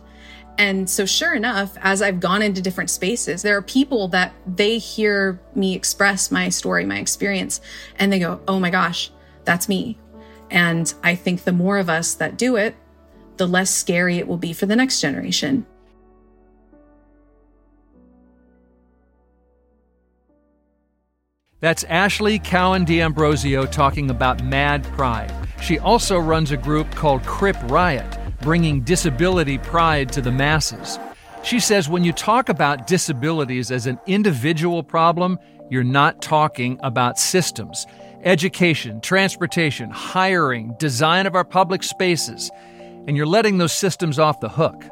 And 0.56 0.88
so, 0.88 1.04
sure 1.04 1.34
enough, 1.34 1.76
as 1.80 2.00
I've 2.00 2.20
gone 2.20 2.40
into 2.40 2.62
different 2.62 2.90
spaces, 2.90 3.42
there 3.42 3.56
are 3.56 3.62
people 3.62 4.08
that 4.08 4.32
they 4.46 4.78
hear 4.78 5.40
me 5.54 5.74
express 5.74 6.30
my 6.30 6.48
story, 6.48 6.84
my 6.84 6.98
experience, 6.98 7.60
and 7.96 8.12
they 8.12 8.20
go, 8.20 8.40
Oh 8.46 8.60
my 8.60 8.70
gosh, 8.70 9.10
that's 9.44 9.68
me. 9.68 9.98
And 10.50 10.92
I 11.02 11.16
think 11.16 11.42
the 11.42 11.52
more 11.52 11.78
of 11.78 11.90
us 11.90 12.14
that 12.14 12.38
do 12.38 12.56
it, 12.56 12.76
the 13.36 13.46
less 13.46 13.70
scary 13.74 14.18
it 14.18 14.28
will 14.28 14.36
be 14.36 14.52
for 14.52 14.66
the 14.66 14.76
next 14.76 15.00
generation. 15.00 15.66
That's 21.64 21.82
Ashley 21.84 22.38
Cowan 22.38 22.84
D'Ambrosio 22.84 23.64
talking 23.64 24.10
about 24.10 24.44
Mad 24.44 24.84
Pride. 24.84 25.32
She 25.62 25.78
also 25.78 26.18
runs 26.18 26.50
a 26.50 26.58
group 26.58 26.90
called 26.90 27.22
Crip 27.22 27.56
Riot, 27.70 28.18
bringing 28.44 28.82
disability 28.82 29.56
pride 29.56 30.12
to 30.12 30.20
the 30.20 30.30
masses. 30.30 30.98
She 31.42 31.58
says 31.58 31.88
when 31.88 32.04
you 32.04 32.12
talk 32.12 32.50
about 32.50 32.86
disabilities 32.86 33.70
as 33.70 33.86
an 33.86 33.98
individual 34.06 34.82
problem, 34.82 35.38
you're 35.70 35.82
not 35.82 36.20
talking 36.20 36.78
about 36.82 37.18
systems. 37.18 37.86
Education, 38.22 39.00
transportation, 39.00 39.90
hiring, 39.90 40.74
design 40.78 41.26
of 41.26 41.34
our 41.34 41.44
public 41.44 41.82
spaces. 41.82 42.50
and 43.06 43.16
you're 43.16 43.26
letting 43.26 43.58
those 43.58 43.72
systems 43.72 44.18
off 44.18 44.40
the 44.40 44.48
hook. 44.48 44.82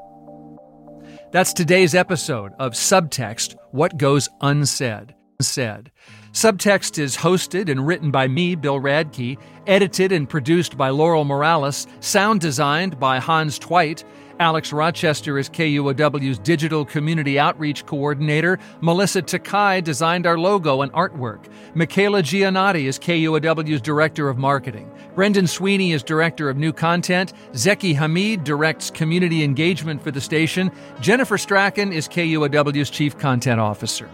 That's 1.31 1.53
today's 1.53 1.95
episode 1.95 2.53
of 2.59 2.73
Subtext 2.73 3.57
What 3.71 3.97
Goes 3.97 4.29
Unsaid. 4.43 5.15
Said. 5.41 5.91
Subtext 6.33 6.99
is 6.99 7.19
hosted 7.19 7.69
and 7.69 7.87
written 7.87 8.11
by 8.11 8.27
me, 8.27 8.55
Bill 8.55 8.81
Radke, 8.81 9.37
edited 9.67 10.13
and 10.13 10.27
produced 10.27 10.79
by 10.79 10.89
Laurel 10.89 11.25
Morales, 11.25 11.87
sound 12.01 12.41
designed 12.41 12.99
by 12.99 13.19
Hans 13.19 13.59
Twite. 13.59 14.03
Alex 14.41 14.73
Rochester 14.73 15.39
is 15.39 15.51
KUOW's 15.51 16.39
digital 16.39 16.87
community 16.87 17.39
outreach 17.39 17.85
coordinator. 17.85 18.59
Melissa 18.81 19.21
Takai 19.21 19.83
designed 19.83 20.27
our 20.27 20.39
logo 20.39 20.81
and 20.81 20.91
artwork. 20.95 21.45
Michaela 21.75 22.23
Giannotti 22.23 22.85
is 22.85 22.99
KUOW's 22.99 23.83
director 23.83 24.31
of 24.31 24.39
marketing. 24.39 24.91
Brendan 25.15 25.47
Sweeney 25.47 25.93
is 25.93 26.03
director 26.03 26.49
of 26.49 26.57
new 26.57 26.73
content. 26.73 27.35
Zeki 27.53 27.95
Hamid 27.95 28.43
directs 28.43 28.91
community 28.91 29.45
engagement 29.45 30.03
for 30.03 30.11
the 30.11 30.21
station. 30.21 30.73
Jennifer 31.03 31.37
Strachan 31.37 31.93
is 31.93 32.09
KUOW's 32.09 32.89
chief 32.89 33.19
content 33.19 33.61
officer. 33.61 34.09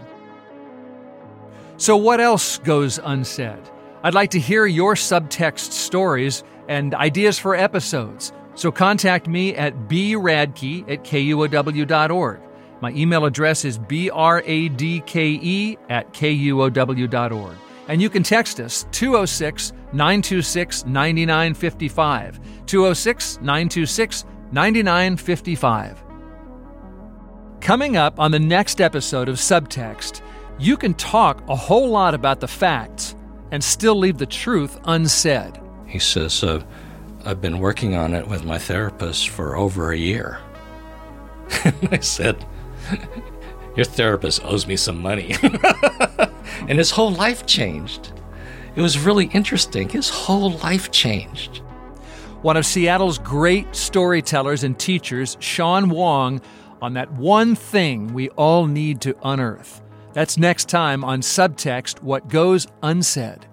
So, 1.79 1.95
what 1.95 2.19
else 2.19 2.57
goes 2.57 2.99
unsaid? 3.01 3.61
I'd 4.03 4.13
like 4.13 4.31
to 4.31 4.39
hear 4.39 4.65
your 4.65 4.95
subtext 4.95 5.71
stories 5.71 6.43
and 6.67 6.93
ideas 6.93 7.39
for 7.39 7.55
episodes. 7.55 8.33
So, 8.55 8.69
contact 8.69 9.29
me 9.29 9.55
at 9.55 9.87
bradke 9.87 10.81
at 10.91 11.05
kuow.org. 11.05 12.41
My 12.81 12.91
email 12.91 13.23
address 13.23 13.63
is 13.63 13.79
bradke 13.79 15.77
at 15.89 16.11
kuow.org. 16.13 17.57
And 17.87 18.01
you 18.01 18.09
can 18.09 18.23
text 18.23 18.59
us 18.59 18.85
206 18.91 19.71
926 19.93 20.85
9955. 20.85 22.65
206 22.65 23.37
926 23.37 24.25
9955. 24.51 26.03
Coming 27.61 27.95
up 27.95 28.19
on 28.19 28.31
the 28.31 28.39
next 28.39 28.81
episode 28.81 29.29
of 29.29 29.37
Subtext, 29.37 30.21
you 30.59 30.75
can 30.75 30.93
talk 30.93 31.41
a 31.47 31.55
whole 31.55 31.89
lot 31.89 32.13
about 32.13 32.41
the 32.41 32.47
facts 32.47 33.15
and 33.51 33.63
still 33.63 33.95
leave 33.95 34.17
the 34.17 34.25
truth 34.25 34.79
unsaid. 34.83 35.59
He 35.87 35.99
says, 35.99 36.43
uh, 36.43 36.61
I've 37.25 37.41
been 37.41 37.59
working 37.59 37.95
on 37.95 38.13
it 38.13 38.27
with 38.27 38.43
my 38.43 38.57
therapist 38.57 39.29
for 39.29 39.55
over 39.55 39.91
a 39.91 39.97
year. 39.97 40.39
and 41.63 41.89
I 41.91 41.99
said, 41.99 42.45
Your 43.75 43.85
therapist 43.85 44.43
owes 44.43 44.67
me 44.67 44.75
some 44.75 45.01
money. 45.01 45.35
and 46.67 46.77
his 46.77 46.91
whole 46.91 47.11
life 47.11 47.45
changed. 47.45 48.11
It 48.75 48.81
was 48.81 48.99
really 48.99 49.25
interesting. 49.27 49.87
His 49.87 50.09
whole 50.09 50.51
life 50.51 50.91
changed. 50.91 51.57
One 52.41 52.57
of 52.57 52.65
Seattle's 52.65 53.17
great 53.17 53.73
storytellers 53.75 54.63
and 54.63 54.77
teachers, 54.77 55.37
Sean 55.39 55.89
Wong, 55.89 56.41
on 56.81 56.93
that 56.93 57.11
one 57.13 57.55
thing 57.55 58.13
we 58.13 58.29
all 58.29 58.65
need 58.65 59.01
to 59.01 59.15
unearth. 59.23 59.81
That's 60.13 60.37
next 60.37 60.69
time 60.69 61.03
on 61.03 61.21
Subtext 61.21 62.01
What 62.01 62.29
Goes 62.29 62.67
Unsaid. 62.81 63.48